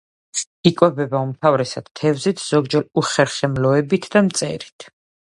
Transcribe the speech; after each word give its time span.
იკვებება 0.69 1.21
უმთავრესად 1.25 1.93
თევზით, 2.01 2.43
ზოგჯერ 2.49 2.89
უხერხემლოებით 3.05 4.13
და 4.17 4.29
მწერებით. 4.31 4.93